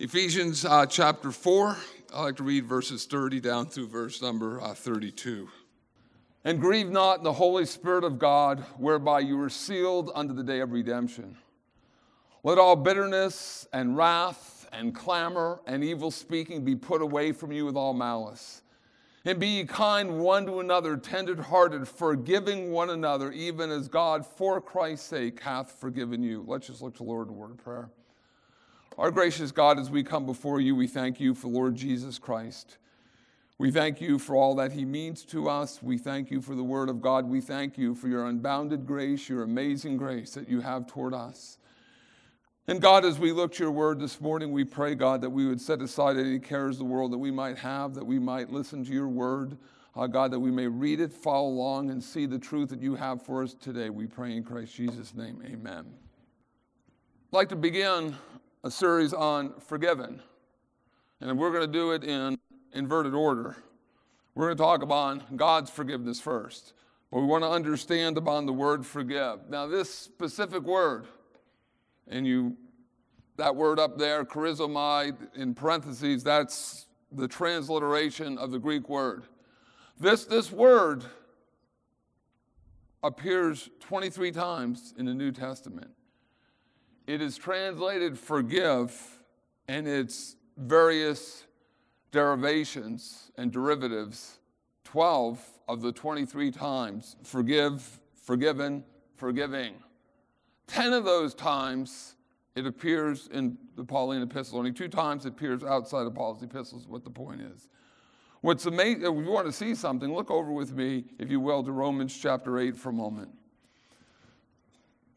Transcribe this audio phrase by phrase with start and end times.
[0.00, 1.76] Ephesians uh, chapter 4,
[2.14, 5.48] I like to read verses 30 down through verse number uh, 32.
[6.44, 10.60] And grieve not the Holy Spirit of God, whereby you were sealed unto the day
[10.60, 11.36] of redemption.
[12.44, 17.66] Let all bitterness and wrath and clamor and evil speaking be put away from you
[17.66, 18.62] with all malice.
[19.24, 24.24] And be ye kind one to another, tender hearted, forgiving one another, even as God
[24.24, 26.44] for Christ's sake hath forgiven you.
[26.46, 27.90] Let's just look to the Lord in word of prayer.
[28.98, 32.78] Our gracious God, as we come before you, we thank you for Lord Jesus Christ.
[33.56, 35.80] We thank you for all that he means to us.
[35.80, 37.24] We thank you for the word of God.
[37.24, 41.58] We thank you for your unbounded grace, your amazing grace that you have toward us.
[42.66, 45.46] And God, as we look to your word this morning, we pray, God, that we
[45.46, 48.50] would set aside any cares of the world that we might have, that we might
[48.50, 49.58] listen to your word.
[49.94, 52.96] Uh, God, that we may read it, follow along, and see the truth that you
[52.96, 53.90] have for us today.
[53.90, 55.40] We pray in Christ Jesus' name.
[55.46, 55.84] Amen.
[55.86, 58.16] I'd like to begin
[58.68, 60.20] a series on forgiven.
[61.22, 62.38] And we're going to do it in
[62.74, 63.56] inverted order.
[64.34, 66.74] We're going to talk about God's forgiveness first.
[67.10, 69.48] But we want to understand about the word forgive.
[69.48, 71.06] Now, this specific word,
[72.08, 72.58] and you
[73.38, 79.22] that word up there, charizomai, in parentheses, that's the transliteration of the Greek word.
[79.98, 81.06] This, this word
[83.02, 85.90] appears 23 times in the New Testament.
[87.08, 88.94] It is translated forgive,
[89.66, 91.46] and its various
[92.12, 94.40] derivations and derivatives
[94.84, 98.84] 12 of the 23 times forgive, forgiven,
[99.16, 99.76] forgiving.
[100.66, 102.16] 10 of those times
[102.54, 104.58] it appears in the Pauline epistles.
[104.58, 107.68] Only two times it appears outside of Paul's epistles, what the point is.
[108.42, 111.62] What's amazing, if you want to see something, look over with me, if you will,
[111.64, 113.30] to Romans chapter 8 for a moment.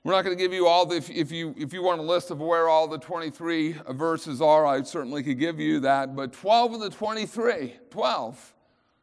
[0.04, 2.04] We're not going to give you all the, if, if, you, if you want a
[2.04, 6.16] list of where all the 23 verses are, I certainly could give you that.
[6.16, 8.54] But 12 of the 23, 12,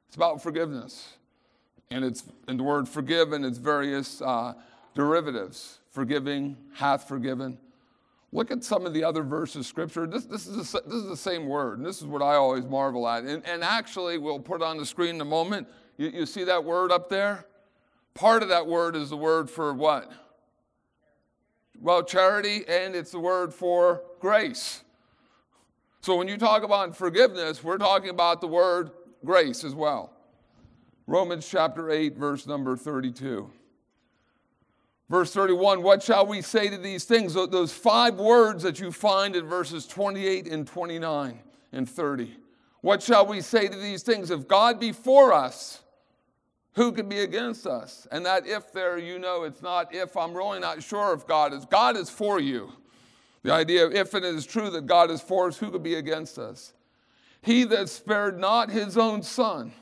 [0.09, 1.09] it's about forgiveness.
[1.91, 4.55] And it's, and the word forgive and its various uh,
[4.95, 7.58] derivatives forgiving, hath forgiven.
[8.31, 10.07] Look at some of the other verses of scripture.
[10.07, 12.64] This, this, is, a, this is the same word, and this is what I always
[12.67, 13.25] marvel at.
[13.25, 15.67] And, and actually, we'll put on the screen in a moment.
[15.97, 17.47] You, you see that word up there?
[18.14, 20.13] Part of that word is the word for what?
[21.80, 24.83] Well, charity, and it's the word for grace.
[26.00, 28.90] So when you talk about forgiveness, we're talking about the word
[29.24, 30.12] grace as well.
[31.06, 33.50] Romans chapter 8, verse number 32.
[35.08, 37.33] Verse 31, what shall we say to these things?
[37.33, 41.39] Those five words that you find in verses 28 and 29
[41.72, 42.36] and 30.
[42.80, 44.30] What shall we say to these things?
[44.30, 45.83] If God be for us,
[46.78, 48.06] who could be against us?
[48.12, 50.16] And that if there, you know, it's not if.
[50.16, 51.64] I'm really not sure if God is.
[51.64, 52.72] God is for you.
[53.42, 55.96] The idea of if it is true that God is for us, who could be
[55.96, 56.72] against us?
[57.42, 59.72] He that spared not his own son.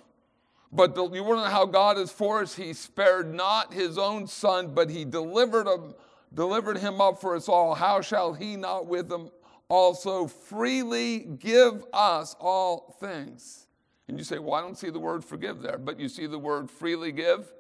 [0.73, 2.55] But the, you want to know how God is for us?
[2.55, 5.95] He spared not his own son, but he delivered him,
[6.33, 7.75] delivered him up for us all.
[7.75, 9.29] How shall he not with him
[9.69, 13.66] also freely give us all things?
[14.09, 16.39] And you say, well, I don't see the word forgive there, but you see the
[16.39, 17.53] word freely give?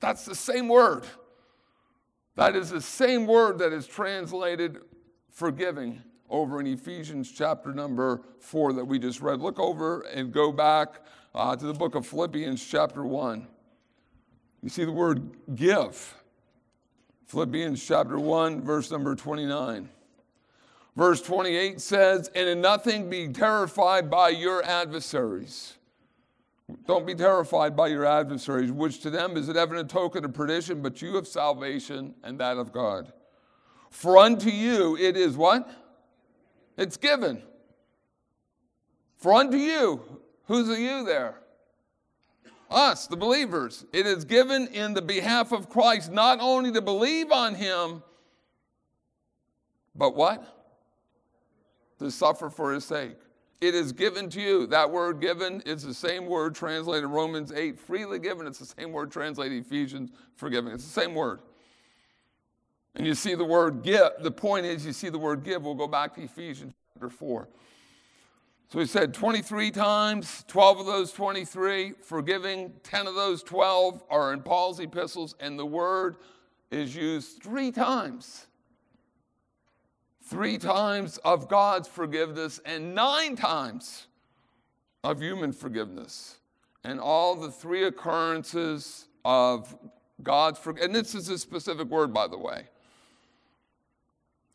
[0.00, 1.04] That's the same word.
[2.36, 4.78] That is the same word that is translated
[5.30, 9.40] forgiving over in Ephesians chapter number four that we just read.
[9.40, 13.46] Look over and go back uh, to the book of Philippians chapter one.
[14.62, 16.14] You see the word give.
[17.30, 19.88] Philippians chapter 1, verse number 29.
[21.00, 25.78] Verse 28 says, And in nothing be terrified by your adversaries.
[26.86, 30.82] Don't be terrified by your adversaries, which to them is an evident token of perdition,
[30.82, 33.14] but you of salvation and that of God.
[33.88, 35.70] For unto you it is what?
[36.76, 37.40] It's given.
[39.16, 40.02] For unto you,
[40.48, 41.40] who's the you there?
[42.70, 43.86] Us, the believers.
[43.94, 48.02] It is given in the behalf of Christ, not only to believe on him,
[49.94, 50.59] but what?
[52.00, 53.12] To suffer for his sake.
[53.60, 54.66] It is given to you.
[54.66, 58.46] That word given is the same word translated Romans 8, freely given.
[58.46, 60.72] It's the same word translated Ephesians, forgiven.
[60.72, 61.40] It's the same word.
[62.94, 64.10] And you see the word give.
[64.20, 65.62] The point is, you see the word give.
[65.62, 67.48] We'll go back to Ephesians chapter 4.
[68.72, 74.32] So he said 23 times, 12 of those 23, forgiving, 10 of those 12 are
[74.32, 76.16] in Paul's epistles, and the word
[76.70, 78.46] is used three times
[80.30, 84.06] three times of God's forgiveness and nine times
[85.02, 86.36] of human forgiveness.
[86.84, 89.76] And all the three occurrences of
[90.22, 92.64] God's forgiveness, and this is a specific word, by the way.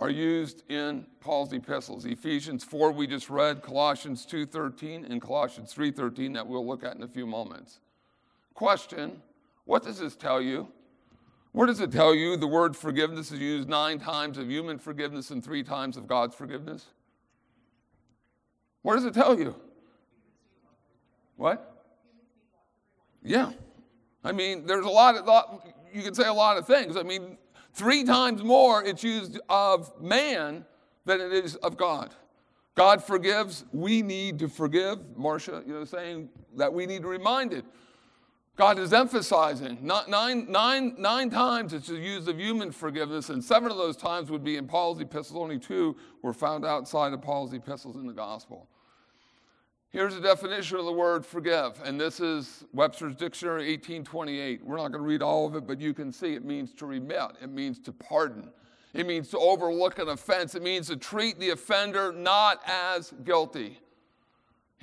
[0.01, 2.05] are used in Paul's epistles.
[2.05, 7.03] Ephesians 4 we just read, Colossians 2:13 and Colossians 3:13 that we'll look at in
[7.03, 7.79] a few moments.
[8.53, 9.21] Question,
[9.63, 10.67] what does this tell you?
[11.55, 15.29] Where does it tell you the word forgiveness is used 9 times of human forgiveness
[15.29, 16.87] and 3 times of God's forgiveness?
[18.81, 19.55] Where does it tell you?
[21.37, 21.85] What?
[23.23, 23.53] Yeah.
[24.21, 26.97] I mean, there's a lot of, lot, you can say a lot of things.
[26.97, 27.37] I mean,
[27.73, 30.65] three times more it's used of man
[31.05, 32.13] than it is of God.
[32.75, 34.99] God forgives, we need to forgive.
[35.15, 37.63] Marcia, you know, saying that we need to remind it.
[38.55, 43.77] God is emphasizing nine, nine, nine times it's used of human forgiveness, and seven of
[43.77, 45.37] those times would be in Paul's epistles.
[45.37, 48.69] Only two were found outside of Paul's epistles in the gospel.
[49.89, 54.65] Here's a definition of the word forgive, and this is Webster's Dictionary 1828.
[54.65, 56.85] We're not going to read all of it, but you can see it means to
[56.85, 58.49] remit, it means to pardon,
[58.93, 63.79] it means to overlook an offense, it means to treat the offender not as guilty.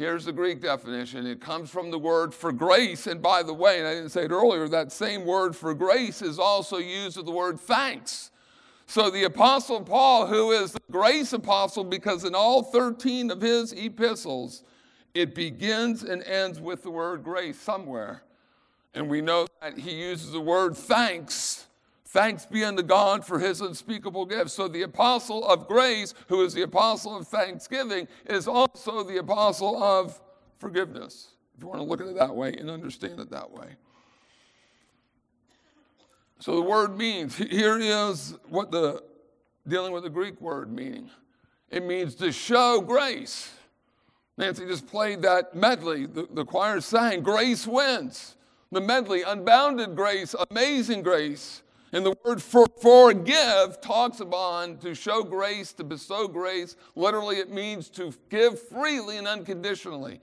[0.03, 1.29] Here's the Greek definition.
[1.29, 3.07] It comes from the word for grace.
[3.07, 6.23] And by the way, and I didn't say it earlier, that same word for grace
[6.23, 8.33] is also used with the word thanks.
[8.87, 13.73] So the Apostle Paul, who is the grace apostle, because in all 13 of his
[13.75, 14.65] epistles,
[15.15, 18.25] it begins and ends with the word grace somewhere.
[18.95, 21.69] And we know that he uses the word thanks.
[22.13, 24.51] Thanks be unto God for his unspeakable gift.
[24.51, 29.83] So the apostle of grace, who is the apostle of thanksgiving, is also the apostle
[29.83, 30.21] of
[30.59, 31.29] forgiveness.
[31.57, 33.77] If you want to look at it that way and understand it that way.
[36.39, 39.03] So the word means, here is what the
[39.67, 41.09] dealing with the Greek word meaning.
[41.71, 43.55] It means to show grace.
[44.37, 46.05] Nancy just played that medley.
[46.05, 48.37] The, the choir sang, Grace Wins.
[48.71, 51.63] The medley, Unbounded Grace, Amazing Grace.
[51.93, 56.75] And the word for, forgive talks about to show grace, to bestow grace.
[56.97, 60.21] Literally, it means to give freely and unconditionally.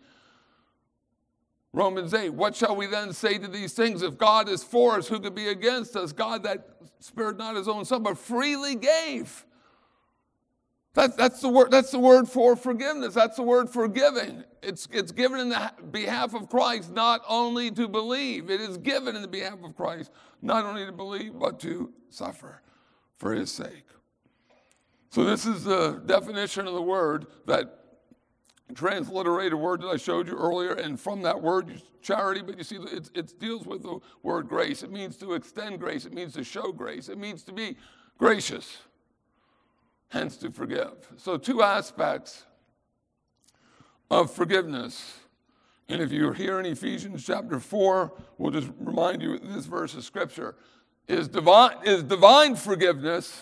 [1.72, 4.02] Romans 8, what shall we then say to these things?
[4.02, 6.12] If God is for us, who could be against us?
[6.12, 6.68] God that
[7.00, 9.46] spared not his own son, but freely gave.
[11.00, 13.14] That, that's, the word, that's the word for forgiveness.
[13.14, 14.44] That's the word for giving.
[14.62, 18.50] It's, it's given in the behalf of Christ, not only to believe.
[18.50, 20.12] It is given in the behalf of Christ,
[20.42, 22.62] not only to believe, but to suffer
[23.16, 23.86] for his sake.
[25.12, 27.80] So, this is the definition of the word that
[28.76, 30.74] transliterated word that I showed you earlier.
[30.74, 34.84] And from that word, charity, but you see, it, it deals with the word grace.
[34.84, 37.78] It means to extend grace, it means to show grace, it means to be
[38.18, 38.80] gracious
[40.10, 40.94] hence to forgive.
[41.18, 42.46] So, two aspects
[44.12, 45.20] of forgiveness.
[45.88, 50.04] And if you're here in Ephesians chapter 4, we'll just remind you this verse of
[50.04, 50.56] scripture
[51.08, 53.42] is divine, is divine forgiveness.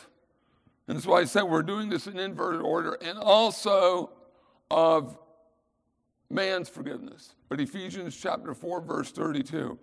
[0.87, 4.11] And that's why I said we're doing this in inverted order, and also
[4.71, 5.17] of
[6.29, 7.35] man's forgiveness.
[7.49, 9.77] But Ephesians chapter 4, verse 32.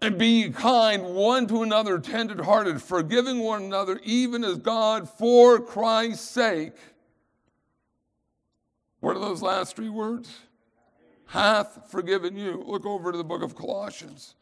[0.00, 6.28] And be kind one to another, tenderhearted, forgiving one another, even as God, for Christ's
[6.28, 6.74] sake.
[9.00, 10.30] What are those last three words?
[11.26, 12.62] Hath forgiven you.
[12.66, 14.34] Look over to the book of Colossians.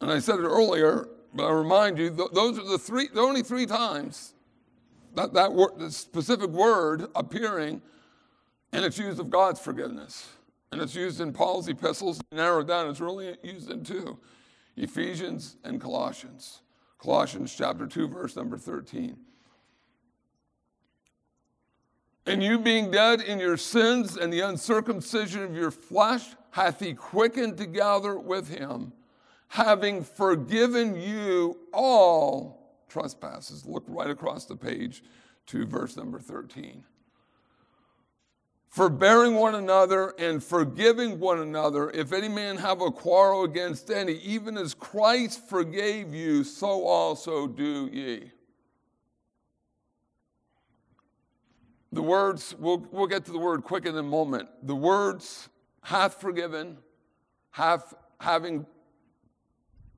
[0.00, 3.42] And I said it earlier, but I remind you, those are the three, the only
[3.42, 4.34] three times
[5.14, 7.82] that, that word, specific word appearing,
[8.72, 10.28] and it's used of God's forgiveness.
[10.72, 14.18] And it's used in Paul's epistles, narrowed down, it's really used in two
[14.76, 16.60] Ephesians and Colossians.
[16.98, 19.16] Colossians chapter 2, verse number 13.
[22.26, 26.94] And you being dead in your sins and the uncircumcision of your flesh, hath he
[26.94, 28.92] quickened together with him,
[29.48, 33.66] having forgiven you all trespasses.
[33.66, 35.02] Look right across the page
[35.46, 36.84] to verse number 13
[38.70, 44.14] forbearing one another and forgiving one another, if any man have a quarrel against any,
[44.14, 48.30] even as Christ forgave you, so also do ye.
[51.92, 54.48] The words, we'll, we'll get to the word quick in a moment.
[54.62, 55.48] The words
[55.82, 56.78] hath forgiven,
[57.50, 58.64] hath, having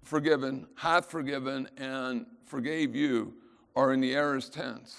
[0.02, 3.34] forgiven, hath forgiven, and forgave you
[3.76, 4.96] are in the aorist tense.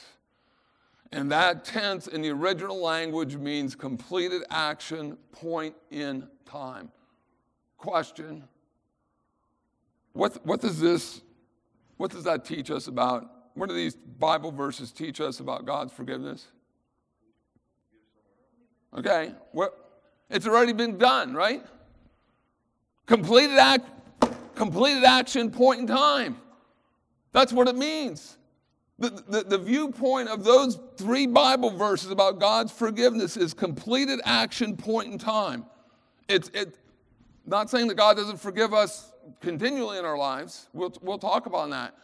[1.13, 6.91] And that tense in the original language means completed action, point in time.
[7.77, 8.43] Question
[10.13, 11.21] what, what does this,
[11.97, 13.29] what does that teach us about?
[13.55, 16.47] What do these Bible verses teach us about God's forgiveness?
[18.95, 19.33] Okay,
[20.29, 21.63] it's already been done, right?
[23.07, 23.89] Completed act,
[24.53, 26.37] completed action, point in time.
[27.31, 28.37] That's what it means.
[28.99, 34.77] The, the, the, viewpoint of those three Bible verses about God's forgiveness is completed action
[34.77, 35.65] point in time.
[36.29, 36.77] It's it,
[37.45, 40.69] not saying that God doesn't forgive us continually in our lives.
[40.73, 41.95] We'll, we'll talk about that.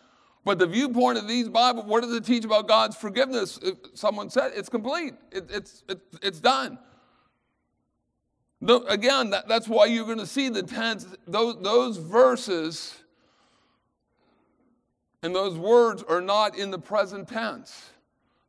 [0.45, 3.59] But the viewpoint of these Bible, what does it teach about God's forgiveness?
[3.61, 6.79] If someone said it's complete, it, it's, it, it's done.
[8.61, 12.98] No, again, that, that's why you're going to see the tense, those, those verses
[15.23, 17.89] and those words are not in the present tense.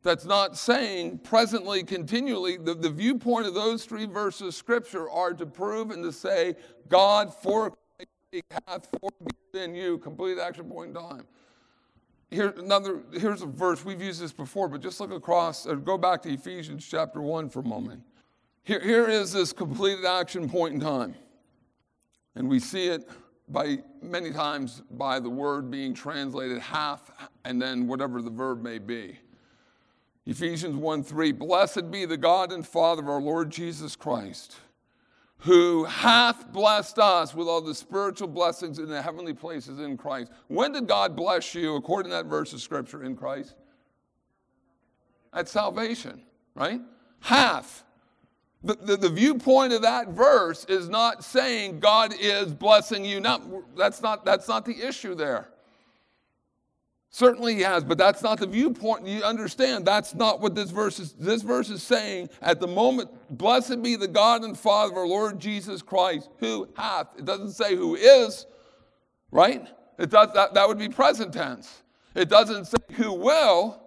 [0.02, 2.56] That's not saying presently, continually.
[2.56, 6.56] The, the viewpoint of those three verses of Scripture are to prove and to say,
[6.88, 7.74] God for
[8.66, 9.98] hath forgiven you.
[9.98, 11.26] Complete action point in time.
[12.30, 13.84] Here, another, here's a verse.
[13.84, 17.50] We've used this before, but just look across or go back to Ephesians chapter 1
[17.50, 18.02] for a moment.
[18.62, 21.14] Here, here is this completed action point in time.
[22.36, 23.08] And we see it
[23.50, 27.10] by many times by the word being translated half
[27.44, 29.18] and then whatever the verb may be.
[30.26, 34.56] Ephesians 1 3, blessed be the God and Father of our Lord Jesus Christ,
[35.38, 40.30] who hath blessed us with all the spiritual blessings in the heavenly places in Christ.
[40.48, 43.54] When did God bless you, according to that verse of scripture, in Christ?
[45.32, 46.22] At salvation,
[46.54, 46.80] right?
[47.20, 47.84] Hath.
[48.62, 53.18] The, the, the, viewpoint of that verse is not saying God is blessing you.
[53.18, 53.42] Not,
[53.74, 55.48] that's, not, that's not the issue there.
[57.08, 59.06] Certainly he has, but that's not the viewpoint.
[59.06, 61.12] You understand, that's not what this verse is.
[61.12, 65.06] This verse is saying at the moment, blessed be the God and Father of our
[65.06, 67.08] Lord Jesus Christ, who hath.
[67.18, 68.46] It doesn't say who is,
[69.32, 69.66] right?
[69.98, 71.82] It does that, that would be present tense.
[72.14, 73.82] It doesn't say who will,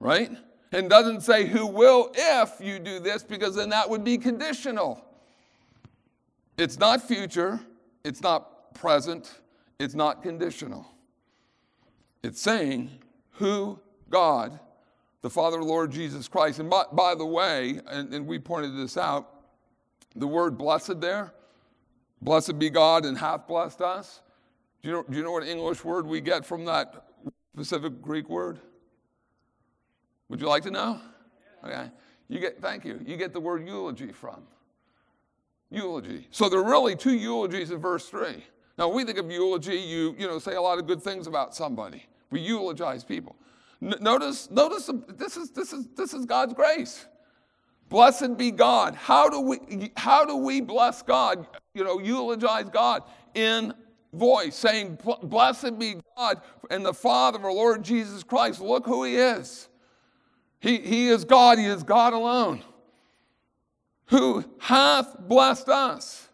[0.00, 0.30] right?
[0.76, 5.02] And doesn't say who will if you do this, because then that would be conditional.
[6.58, 7.60] It's not future,
[8.04, 9.40] it's not present,
[9.78, 10.86] it's not conditional.
[12.22, 12.90] It's saying
[13.32, 13.80] who
[14.10, 14.60] God,
[15.22, 16.58] the Father, Lord Jesus Christ.
[16.58, 19.30] And by, by the way, and, and we pointed this out,
[20.14, 21.32] the word blessed there,
[22.20, 24.20] blessed be God and hath blessed us.
[24.82, 27.06] Do you know, do you know what English word we get from that
[27.54, 28.60] specific Greek word?
[30.28, 31.00] Would you like to know?
[31.64, 31.90] Okay.
[32.28, 33.00] You get, thank you.
[33.06, 34.42] You get the word eulogy from.
[35.70, 36.26] Eulogy.
[36.30, 38.44] So there are really two eulogies in verse 3.
[38.78, 41.54] Now, we think of eulogy, you, you know, say a lot of good things about
[41.54, 42.04] somebody.
[42.30, 43.36] We eulogize people.
[43.82, 47.06] N- notice, notice this is, this, is, this is God's grace.
[47.88, 48.94] Blessed be God.
[48.94, 51.46] How do we, how do we bless God?
[51.72, 53.02] You know, eulogize God
[53.34, 53.72] in
[54.12, 56.40] voice, saying, Blessed be God
[56.70, 58.60] and the Father of our Lord Jesus Christ.
[58.60, 59.68] Look who He is.
[60.66, 62.60] He, he is God, He is God alone,
[64.06, 66.28] who hath blessed us,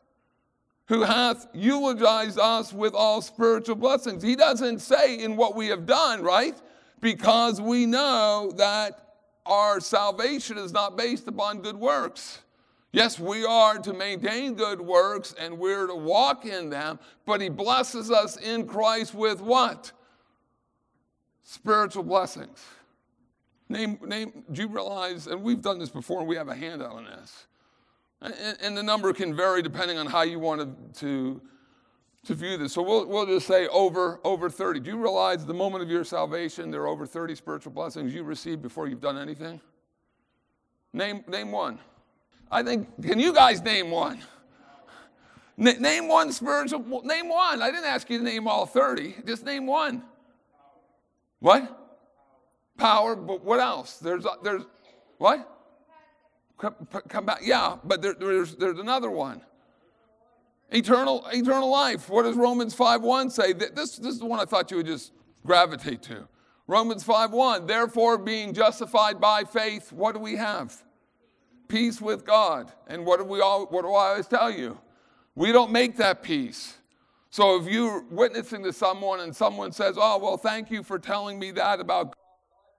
[0.87, 4.23] who hath eulogized us with all spiritual blessings.
[4.23, 6.59] He doesn't say in what we have done, right?
[7.03, 12.41] Because we know that our salvation is not based upon good works.
[12.91, 17.51] Yes, we are to maintain good works and we're to walk in them, but He
[17.51, 19.93] blesses us in Christ with what?
[21.43, 22.65] Spiritual blessings.
[23.73, 26.93] Name, name, do you realize, and we've done this before, and we have a handout
[26.93, 27.47] on this.
[28.21, 31.41] And, and the number can vary depending on how you want to,
[32.26, 32.75] to view this.
[32.75, 34.81] So we'll, we'll just say over, over 30.
[34.81, 38.25] Do you realize the moment of your salvation, there are over 30 spiritual blessings you
[38.25, 39.59] received before you've done anything?
[40.93, 41.79] Name, name one.
[42.50, 44.23] I think, can you guys name one?
[45.59, 47.62] N- name one spiritual, name one.
[47.62, 50.02] I didn't ask you to name all 30, just name one.
[51.41, 51.82] What?
[52.83, 53.99] Power, but what else?
[53.99, 54.62] There's, uh, there's
[55.19, 55.49] what?
[56.59, 57.41] Come back.
[57.43, 59.41] Yeah, but there, there's, there's another one.
[60.71, 62.09] Eternal, eternal life.
[62.09, 63.53] What does Romans 5.1 say?
[63.53, 65.12] This, this is the one I thought you would just
[65.45, 66.29] gravitate to.
[66.67, 70.83] Romans 5.1, therefore being justified by faith, what do we have?
[71.69, 72.73] Peace with God.
[72.87, 74.79] And what do we all, what do I always tell you?
[75.35, 76.77] We don't make that peace.
[77.31, 81.39] So if you're witnessing to someone and someone says, oh, well, thank you for telling
[81.39, 82.15] me that about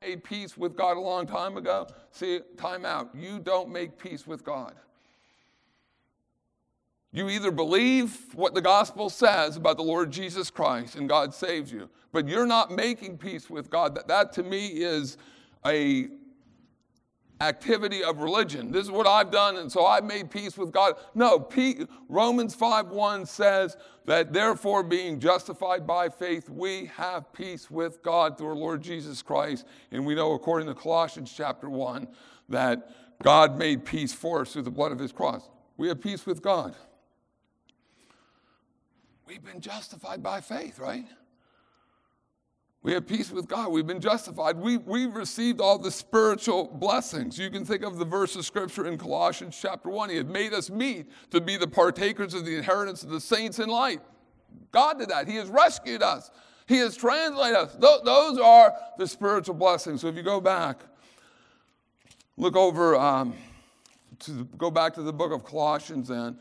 [0.03, 1.88] made peace with God a long time ago.
[2.12, 3.10] See, time out.
[3.15, 4.74] You don't make peace with God.
[7.12, 11.72] You either believe what the gospel says about the Lord Jesus Christ and God saves
[11.72, 13.95] you, but you're not making peace with God.
[13.95, 15.17] That, that to me is
[15.65, 16.07] a
[17.43, 18.71] activity of religion.
[18.71, 20.95] This is what I've done, and so I've made peace with God.
[21.13, 21.47] No,
[22.07, 28.38] Romans 5 1 says that therefore, being justified by faith, we have peace with God
[28.38, 29.65] through our Lord Jesus Christ.
[29.91, 32.07] And we know, according to Colossians chapter 1,
[32.50, 32.89] that
[33.21, 35.50] God made peace for us through the blood of his cross.
[35.77, 36.75] We have peace with God.
[39.25, 41.05] We've been justified by faith, right?
[42.83, 43.71] We have peace with God.
[43.71, 44.57] We've been justified.
[44.57, 47.39] We, we've received all the spiritual blessings.
[47.39, 50.09] You can think of the verse of scripture in Colossians chapter 1.
[50.09, 53.59] He had made us meet to be the partakers of the inheritance of the saints
[53.59, 54.01] in light.
[54.73, 55.29] God did that.
[55.29, 56.29] He has rescued us,
[56.67, 57.71] He has translated us.
[57.71, 60.01] Th- those are the spiritual blessings.
[60.01, 60.81] So if you go back,
[62.35, 63.33] look over, um,
[64.19, 66.37] to go back to the book of Colossians and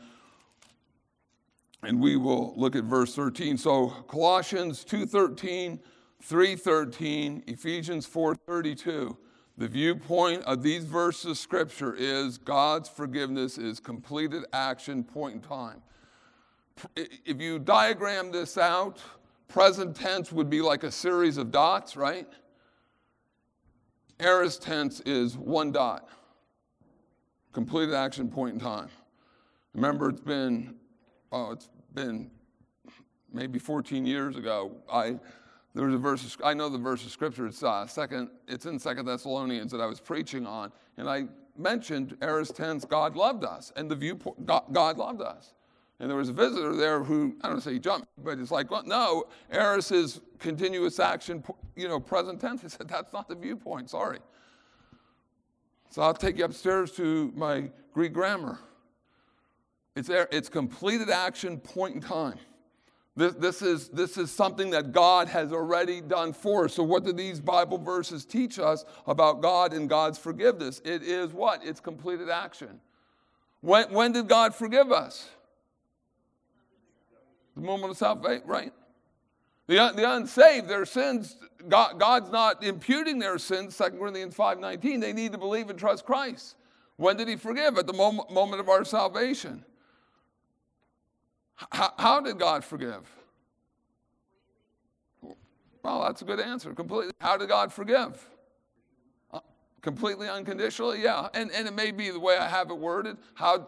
[1.85, 3.57] and we will look at verse 13.
[3.57, 5.79] So Colossians 2:13
[6.23, 9.17] 3:13, Ephesians 4:32.
[9.57, 15.41] The viewpoint of these verses of scripture is God's forgiveness is completed action point in
[15.41, 15.83] time.
[16.95, 18.99] If you diagram this out,
[19.47, 22.27] present tense would be like a series of dots, right?
[24.19, 26.09] Aorist tense is one dot.
[27.51, 28.89] Completed action point in time.
[29.75, 30.75] Remember, it's been,
[31.31, 32.31] oh, it's been
[33.31, 34.71] maybe 14 years ago.
[34.91, 35.19] I
[35.75, 36.37] there was a verse.
[36.43, 37.47] I know the verse of scripture.
[37.47, 38.29] It's uh, second.
[38.47, 41.25] It's in Second Thessalonians that I was preaching on, and I
[41.57, 42.85] mentioned aorist tense.
[42.85, 44.45] God loved us, and the viewpoint.
[44.45, 45.53] God, God loved us.
[45.99, 48.69] And there was a visitor there who I don't say he jumped, but it's like,
[48.69, 51.43] well, no, aorist is continuous action.
[51.75, 52.61] You know, present tense.
[52.61, 53.89] He said that's not the viewpoint.
[53.89, 54.19] Sorry.
[55.89, 58.59] So I'll take you upstairs to my Greek grammar.
[59.95, 60.27] It's there.
[60.31, 62.37] It's completed action, point in time.
[63.15, 66.73] This, this, is, this is something that God has already done for us.
[66.73, 70.81] So, what do these Bible verses teach us about God and God's forgiveness?
[70.83, 71.63] It is what?
[71.63, 72.79] It's completed action.
[73.61, 75.29] When, when did God forgive us?
[77.55, 78.73] The moment of salvation, right?
[79.67, 81.37] The, the unsaved, their sins,
[81.69, 84.99] God, God's not imputing their sins, 2 Corinthians 5.19.
[84.99, 86.55] They need to believe and trust Christ.
[86.97, 87.77] When did he forgive?
[87.77, 89.63] At the moment, moment of our salvation.
[91.71, 93.09] How, how did God forgive?
[95.83, 96.73] Well, that's a good answer.
[96.73, 97.13] Completely.
[97.19, 98.25] How did God forgive?
[99.31, 99.39] Uh,
[99.81, 101.27] completely unconditionally, yeah.
[101.33, 103.17] And, and it may be the way I have it worded.
[103.33, 103.67] How,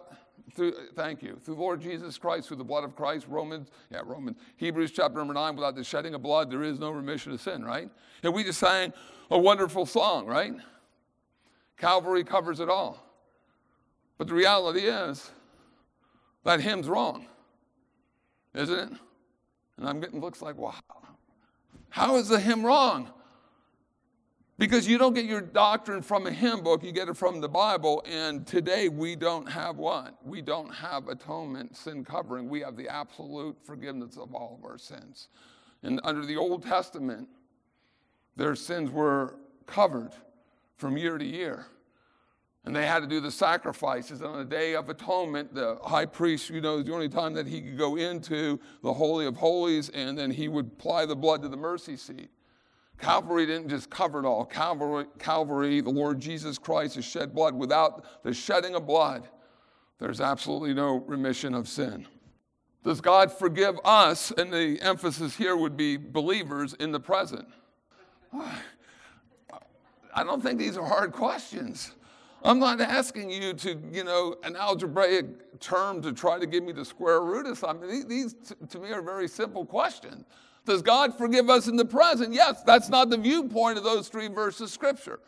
[0.56, 1.38] through, thank you.
[1.44, 5.34] Through Lord Jesus Christ, through the blood of Christ, Romans, yeah, Romans, Hebrews chapter number
[5.34, 7.90] nine, without the shedding of blood, there is no remission of sin, right?
[8.24, 8.94] And we just sang
[9.30, 10.54] a wonderful song, right?
[11.78, 13.04] Calvary covers it all.
[14.18, 15.30] But the reality is
[16.46, 17.26] that hymn's wrong
[18.56, 19.00] isn't it?
[19.78, 20.76] And I'm getting looks like, wow,
[21.90, 23.12] how is the hymn wrong?
[24.58, 27.50] Because you don't get your doctrine from a hymn book, you get it from the
[27.50, 28.02] Bible.
[28.10, 30.16] And today we don't have what?
[30.26, 32.48] We don't have atonement, sin covering.
[32.48, 35.28] We have the absolute forgiveness of all of our sins.
[35.84, 37.28] And under the Old Testament,
[38.38, 39.36] their sins were
[39.68, 40.12] covered
[40.78, 41.66] from year to year
[42.66, 44.22] and they had to do the sacrifices.
[44.22, 47.46] And on the Day of Atonement, the high priest, you know, the only time that
[47.48, 51.44] he could go into the Holy of Holies, and then he would apply the blood
[51.44, 52.30] to the mercy seat.
[52.98, 54.46] Calvary didn't just cover it all.
[54.46, 57.54] Calvary, Calvary, the Lord Jesus Christ has shed blood.
[57.54, 59.28] Without the shedding of blood,
[60.00, 62.08] there's absolutely no remission of sin.
[62.84, 64.32] Does God forgive us?
[64.32, 67.48] And the emphasis here would be believers in the present.
[70.18, 71.92] I don't think these are hard questions.
[72.46, 76.74] I'm not asking you to, you know, an algebraic term to try to give me
[76.74, 78.08] the square root of something.
[78.08, 78.36] These,
[78.70, 80.26] to me, are very simple questions.
[80.64, 82.34] Does God forgive us in the present?
[82.34, 85.20] Yes, that's not the viewpoint of those three verses of Scripture.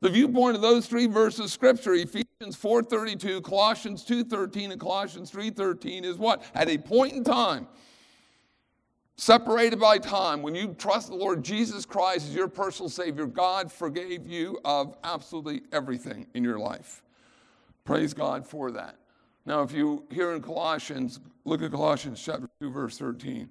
[0.00, 6.04] The viewpoint of those three verses of Scripture, Ephesians 4.32, Colossians 2.13, and Colossians 3.13,
[6.04, 6.42] is what?
[6.54, 7.68] At a point in time,
[9.20, 13.70] separated by time, when you trust the Lord Jesus Christ as your personal Savior, God
[13.70, 17.02] forgave you of absolutely everything in your life.
[17.84, 18.96] Praise God for that.
[19.44, 23.50] Now, if you hear in Colossians, look at Colossians chapter 2, verse 13.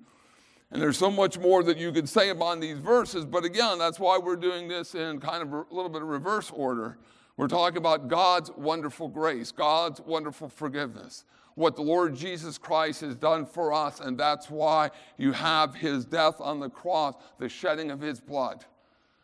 [0.72, 4.00] And there's so much more that you could say about these verses, but again, that's
[4.00, 6.98] why we're doing this in kind of a little bit of reverse order.
[7.38, 11.26] We're talking about God's wonderful grace, God's wonderful forgiveness
[11.60, 16.06] what the Lord Jesus Christ has done for us, and that's why you have his
[16.06, 18.64] death on the cross, the shedding of his blood.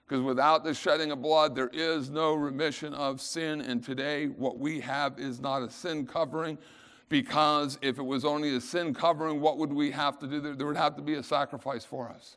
[0.06, 3.62] Because without the shedding of blood, there is no remission of sin.
[3.62, 6.58] And today, what we have is not a sin covering,
[7.08, 10.42] because if it was only a sin covering, what would we have to do?
[10.42, 12.36] There would have to be a sacrifice for us.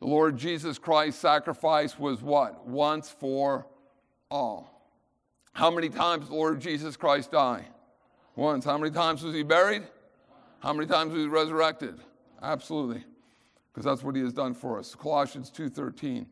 [0.00, 2.68] The Lord Jesus Christ's sacrifice was what?
[2.68, 3.66] Once for
[4.30, 4.92] all.
[5.54, 7.68] How many times the Lord Jesus Christ die?
[8.38, 8.64] Once.
[8.64, 9.82] How many times was he buried?
[10.60, 11.98] How many times was he resurrected?
[12.40, 13.02] Absolutely.
[13.72, 14.94] Because that's what he has done for us.
[14.94, 16.24] Colossians 2:13.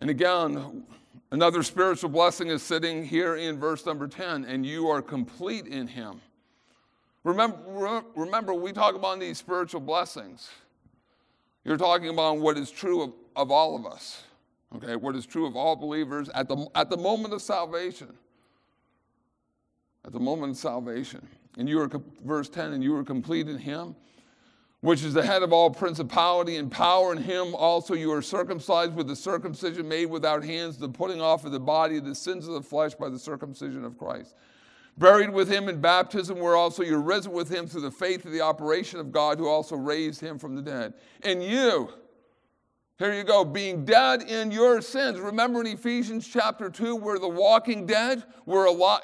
[0.00, 0.84] And again,
[1.30, 5.86] another spiritual blessing is sitting here in verse number 10, and you are complete in
[5.86, 6.20] him.
[7.22, 10.50] Remember, remember we talk about these spiritual blessings.
[11.64, 14.24] You're talking about what is true of, of all of us,
[14.74, 14.96] okay?
[14.96, 18.18] What is true of all believers at the, at the moment of salvation.
[20.04, 21.26] At the moment of salvation.
[21.56, 21.90] And you are,
[22.24, 23.94] verse 10, and you are complete in him,
[24.80, 27.12] which is the head of all principality and power.
[27.12, 31.44] In him also you are circumcised with the circumcision made without hands, the putting off
[31.44, 34.34] of the body of the sins of the flesh by the circumcision of Christ.
[34.98, 38.32] Buried with him in baptism, where also you're risen with him through the faith of
[38.32, 40.94] the operation of God who also raised him from the dead.
[41.22, 41.88] And you,
[42.98, 45.18] here you go, being dead in your sins.
[45.18, 49.02] Remember in Ephesians chapter 2, we're the walking dead, we're alive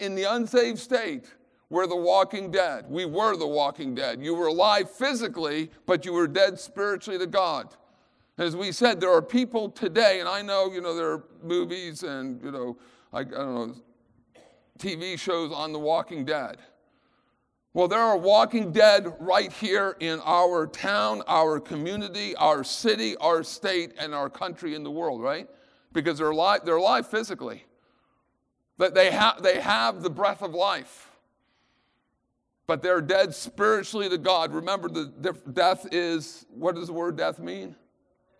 [0.00, 1.26] in the unsaved state.
[1.70, 2.84] We're the walking dead.
[2.88, 4.22] We were the walking dead.
[4.22, 7.74] You were alive physically, but you were dead spiritually to God.
[8.36, 12.02] As we said, there are people today, and I know, you know, there are movies
[12.02, 12.76] and, you know,
[13.10, 13.74] I, I don't know,
[14.78, 16.58] TV shows on the walking dead.
[17.74, 23.42] Well, there are walking dead right here in our town, our community, our city, our
[23.42, 25.48] state, and our country in the world, right?
[25.92, 27.64] Because they're alive, they're alive physically.
[28.76, 31.12] But they, ha- they have the breath of life
[32.66, 34.54] but they're dead spiritually to God.
[34.54, 35.12] Remember, the
[35.52, 37.76] death is what does the word death mean?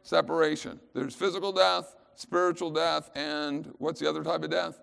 [0.03, 0.81] Separation.
[0.95, 4.81] There's physical death, spiritual death, and what's the other type of death?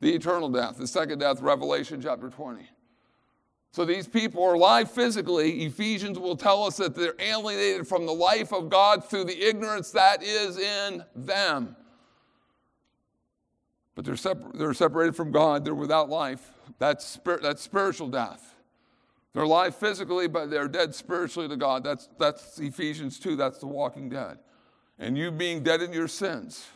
[0.00, 2.68] The eternal death, the second death, Revelation chapter 20.
[3.72, 5.64] So these people are alive physically.
[5.64, 9.92] Ephesians will tell us that they're alienated from the life of God through the ignorance
[9.92, 11.76] that is in them.
[13.94, 16.52] But they're, separ- they're separated from God, they're without life.
[16.78, 18.54] That's, spir- that's spiritual death.
[19.32, 21.84] They're alive physically, but they're dead spiritually to God.
[21.84, 23.36] That's, that's Ephesians 2.
[23.36, 24.38] That's the walking dead.
[24.98, 26.66] And you being dead in your sins,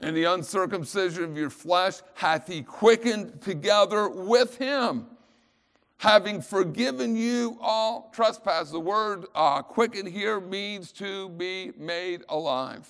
[0.00, 5.06] and the uncircumcision of your flesh hath he quickened together with him,
[5.98, 8.72] having forgiven you all trespasses.
[8.72, 12.88] The word uh, quicken here means to be made alive.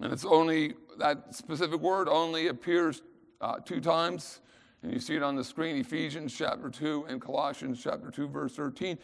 [0.00, 3.02] And it's only, that specific word only appears
[3.40, 4.40] uh, two times
[4.82, 8.54] and you see it on the screen Ephesians chapter 2 and Colossians chapter 2, verse
[8.54, 8.98] 13.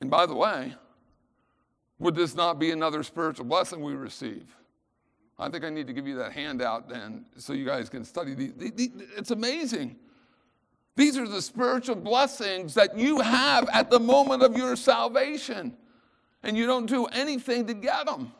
[0.00, 0.74] And by the way,
[1.98, 4.54] would this not be another spiritual blessing we receive?
[5.38, 8.34] I think I need to give you that handout then so you guys can study
[8.34, 8.52] these.
[9.16, 9.96] It's amazing.
[10.98, 15.76] These are the spiritual blessings that you have at the moment of your salvation,
[16.42, 18.32] and you don't do anything to get them.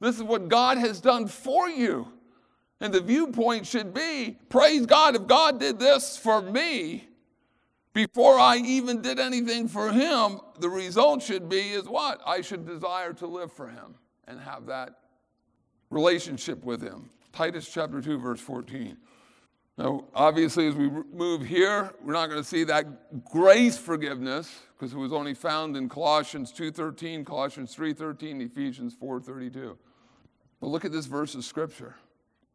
[0.00, 2.10] This is what God has done for you.
[2.80, 7.10] And the viewpoint should be praise God, if God did this for me
[7.92, 12.22] before I even did anything for Him, the result should be is what?
[12.26, 14.94] I should desire to live for Him and have that
[15.90, 17.10] relationship with Him.
[17.34, 18.96] Titus chapter 2, verse 14.
[19.78, 24.94] Now, obviously, as we move here, we're not going to see that grace forgiveness because
[24.94, 29.76] it was only found in Colossians 2:13, Colossians 3:13, Ephesians 4:32.
[30.60, 31.94] But look at this verse of scripture.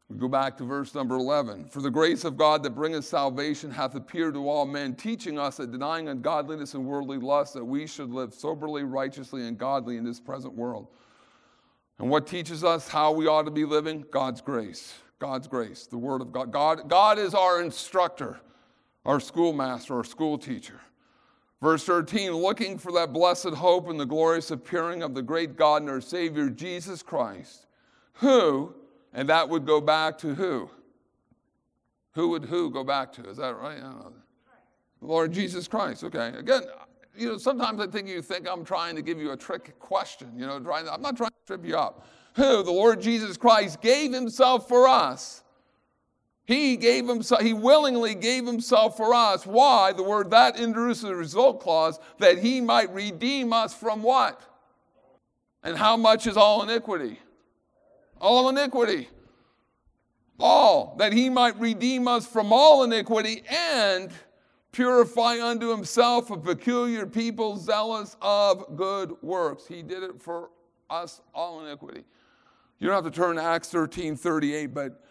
[0.08, 1.66] We go back to verse number 11.
[1.66, 5.56] For the grace of God that bringeth salvation hath appeared to all men, teaching us
[5.56, 10.04] that denying ungodliness and worldly lust, that we should live soberly, righteously, and godly in
[10.04, 10.88] this present world.
[11.98, 14.04] And what teaches us how we ought to be living?
[14.10, 14.98] God's grace.
[15.22, 16.50] God's grace, the Word of God.
[16.50, 18.40] God, God is our instructor,
[19.06, 20.80] our schoolmaster, our school teacher.
[21.60, 25.82] Verse 13, looking for that blessed hope and the glorious appearing of the great God
[25.82, 27.66] and our Savior, Jesus Christ,
[28.14, 28.74] who,
[29.12, 30.68] and that would go back to who?
[32.14, 33.30] Who would who go back to?
[33.30, 33.80] Is that right?
[35.00, 36.02] Lord Jesus Christ.
[36.02, 36.32] Okay.
[36.36, 36.62] Again,
[37.16, 40.32] you know, sometimes I think you think I'm trying to give you a trick question.
[40.36, 42.08] You know, trying I'm not trying to trip you up.
[42.34, 42.62] Who?
[42.62, 45.42] The Lord Jesus Christ gave himself for us.
[46.44, 49.46] He gave himself, he willingly gave himself for us.
[49.46, 49.92] Why?
[49.92, 54.40] The word that introduces a result clause that he might redeem us from what?
[55.62, 57.18] And how much is all iniquity?
[58.22, 59.08] all iniquity.
[60.38, 64.10] All, that he might redeem us from all iniquity and
[64.70, 69.66] purify unto himself a peculiar people zealous of good works.
[69.66, 70.48] He did it for
[70.88, 72.04] us, all iniquity.
[72.82, 75.04] You don't have to turn to Acts 13 38, but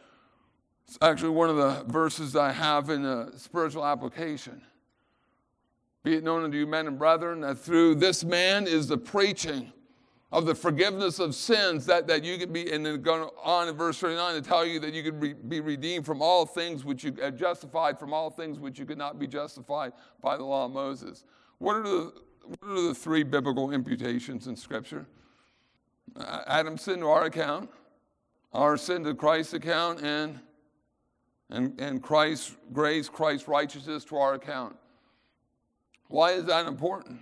[0.85, 4.61] it's actually one of the verses I have in a spiritual application.
[6.03, 9.71] Be it known unto you, men and brethren, that through this man is the preaching
[10.33, 13.75] of the forgiveness of sins that, that you can be, and then going on in
[13.77, 17.05] verse 39 to tell you that you could be, be redeemed from all things which
[17.05, 20.65] you uh, justified from all things which you could not be justified by the law
[20.65, 21.23] of Moses.
[21.59, 25.05] What are the, what are the three biblical imputations in Scripture?
[26.15, 27.69] Uh, Adam's sin to our account,
[28.53, 30.39] our sin to Christ's account, and,
[31.49, 34.75] and, and Christ's grace, Christ's righteousness to our account.
[36.09, 37.21] Why is that important?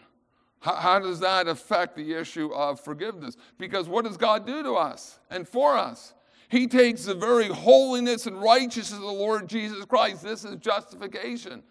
[0.60, 3.38] How, how, does that affect the issue of forgiveness?
[3.58, 6.14] Because what does God do to us and for us?
[6.50, 10.24] He takes the very holiness and righteousness of the Lord Jesus Christ.
[10.24, 11.62] This is justification.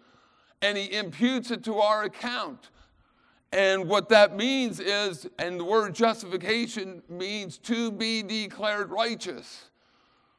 [0.61, 2.69] And He imputes it to our account.
[3.51, 9.69] And what that means is, and the word justification means to be declared righteous.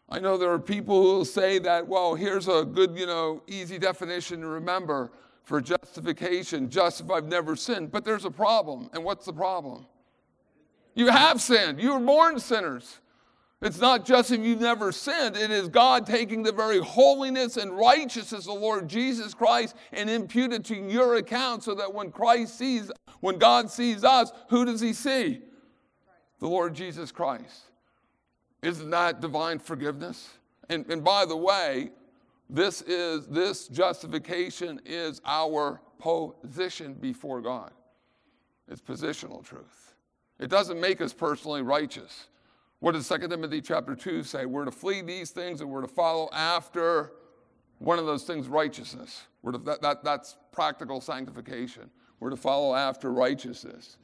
[0.08, 3.42] I know there are people who will say that, well, here's a good, you know,
[3.46, 5.12] easy definition to remember
[5.44, 6.70] for justification.
[6.70, 7.90] Just if I've never sinned.
[7.90, 8.90] But there's a problem.
[8.92, 9.86] And what's the problem?
[10.94, 11.80] You have sinned.
[11.80, 12.98] You were born sinners.
[13.62, 17.76] It's not just if you've never sinned, it is God taking the very holiness and
[17.76, 22.10] righteousness of the Lord Jesus Christ and impute it to your account so that when
[22.10, 25.40] Christ sees, when God sees us, who does he see?
[26.38, 27.64] The Lord Jesus Christ.
[28.62, 30.30] Isn't that divine forgiveness?
[30.70, 31.90] And, and by the way,
[32.48, 37.72] this is this justification is our position before God.
[38.68, 39.94] It's positional truth.
[40.38, 42.28] It doesn't make us personally righteous.
[42.80, 44.46] What does 2 Timothy chapter 2 say?
[44.46, 47.12] We're to flee these things and we're to follow after
[47.78, 49.22] one of those things, righteousness.
[49.44, 51.90] To, that, that, that's practical sanctification.
[52.20, 53.98] We're to follow after righteousness.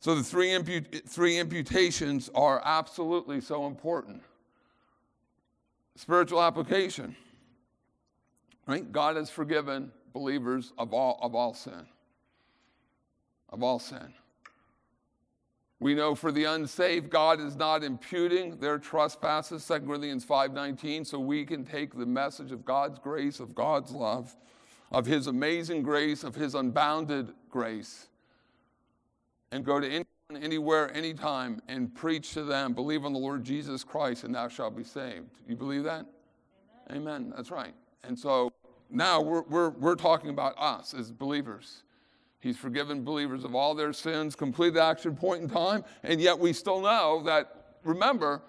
[0.00, 4.22] So the three, imput- three imputations are absolutely so important.
[5.96, 7.16] Spiritual application.
[8.66, 8.90] Right?
[8.92, 11.86] God has forgiven believers of all, of all sin.
[13.48, 14.12] Of all sin.
[15.80, 21.20] We know for the unsaved, God is not imputing their trespasses, 2 Corinthians 5.19, so
[21.20, 24.34] we can take the message of God's grace, of God's love,
[24.90, 28.08] of his amazing grace, of his unbounded grace,
[29.52, 33.84] and go to anyone, anywhere, anytime, and preach to them, believe on the Lord Jesus
[33.84, 35.30] Christ, and thou shalt be saved.
[35.46, 36.06] You believe that?
[36.90, 36.96] Amen.
[36.96, 37.32] Amen.
[37.36, 37.74] That's right.
[38.02, 38.52] And so
[38.90, 41.84] now we're, we're, we're talking about us as believers.
[42.40, 46.38] He's forgiven believers of all their sins, completed the action point in time, and yet
[46.38, 48.42] we still know that, remember,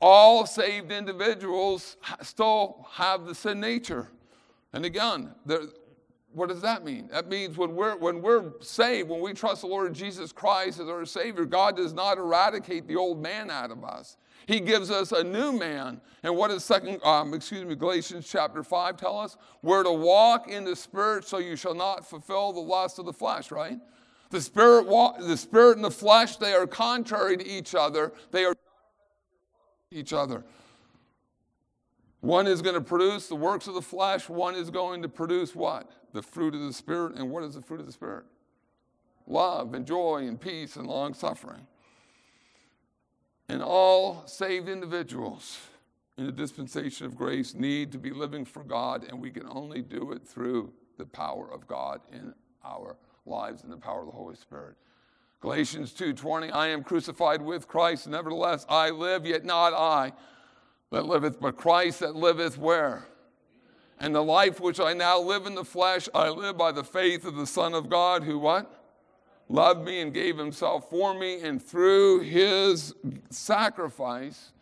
[0.00, 4.08] all saved individuals still have the sin nature.
[4.72, 5.34] And again,
[6.34, 7.08] what does that mean?
[7.12, 10.88] That means when we're, when we're saved, when we trust the Lord Jesus Christ as
[10.88, 14.16] our Savior, God does not eradicate the old man out of us.
[14.46, 16.00] He gives us a new man.
[16.22, 19.36] And what does second, um, excuse me, Galatians chapter 5 tell us?
[19.62, 23.12] We're to walk in the Spirit so you shall not fulfill the lust of the
[23.12, 23.78] flesh, right?
[24.30, 28.12] The Spirit, walk, the Spirit and the flesh, they are contrary to each other.
[28.32, 28.54] They are
[29.92, 30.44] each other.
[32.20, 34.28] One is going to produce the works of the flesh.
[34.28, 35.90] One is going to produce what?
[36.14, 37.16] The fruit of the Spirit.
[37.16, 38.24] And what is the fruit of the Spirit?
[39.26, 41.66] Love and joy and peace and long suffering.
[43.48, 45.58] And all saved individuals
[46.16, 49.82] in the dispensation of grace need to be living for God, and we can only
[49.82, 52.32] do it through the power of God in
[52.64, 52.96] our
[53.26, 54.76] lives and the power of the Holy Spirit.
[55.40, 60.14] Galatians 2:20 I am crucified with Christ nevertheless I live yet not I
[60.90, 63.06] that liveth but Christ that liveth where
[64.00, 67.24] and the life which I now live in the flesh I live by the faith
[67.24, 68.84] of the son of God who what
[69.48, 72.94] loved me and gave himself for me, and through his
[73.30, 74.52] sacrifice,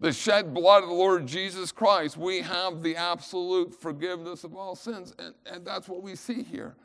[0.00, 4.76] the shed blood of the Lord Jesus Christ, we have the absolute forgiveness of all
[4.76, 5.12] sins.
[5.18, 6.76] And, and that's what we see here.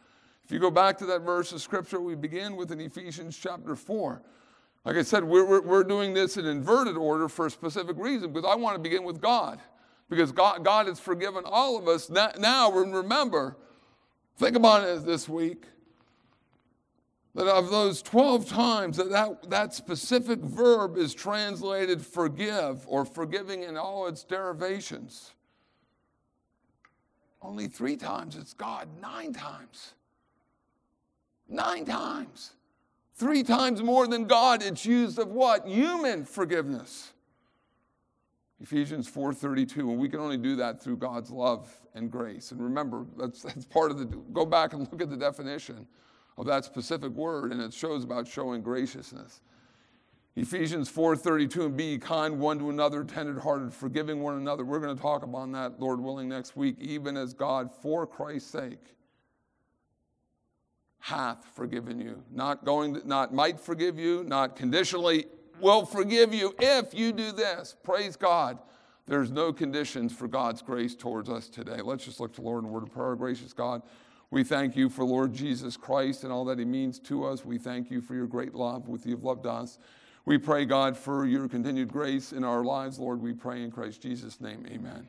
[0.43, 3.76] If you go back to that verse of scripture we begin with in Ephesians chapter
[3.76, 4.21] 4,
[4.84, 8.34] like I said, we're, we're, we're doing this in inverted order for a specific reason
[8.34, 9.60] because I want to begin with God.
[10.09, 12.09] Because God, God has forgiven all of us.
[12.09, 13.57] Now, now remember,
[14.37, 15.65] think about it this week
[17.35, 23.63] that of those 12 times that, that that specific verb is translated forgive or forgiving
[23.63, 25.31] in all its derivations,
[27.41, 29.93] only three times it's God, nine times.
[31.49, 32.53] Nine times.
[33.15, 35.67] Three times more than God, it's used of what?
[35.67, 37.12] Human forgiveness.
[38.63, 42.52] Ephesians 4:32, and we can only do that through God's love and grace.
[42.52, 45.86] And remember, that's, that's part of the, go back and look at the definition
[46.38, 49.41] of that specific word, and it shows about showing graciousness.
[50.38, 54.63] Ephesians 4:32 and be kind one to another, tenderhearted, forgiving one another.
[54.63, 58.49] We're going to talk about that, Lord willing, next week, even as God, for Christ's
[58.49, 58.95] sake,
[60.99, 62.23] hath forgiven you.
[62.32, 65.26] Not going to, not might forgive you, not conditionally
[65.59, 67.75] will forgive you if you do this.
[67.83, 68.59] Praise God.
[69.05, 71.81] There's no conditions for God's grace towards us today.
[71.83, 73.15] Let's just look to Lord in word of prayer.
[73.15, 73.81] Gracious God.
[74.31, 77.45] We thank you for Lord Jesus Christ and all that he means to us.
[77.45, 79.77] We thank you for your great love with you've loved us.
[80.25, 82.97] We pray, God, for your continued grace in our lives.
[82.97, 84.65] Lord, we pray in Christ Jesus' name.
[84.71, 85.07] Amen.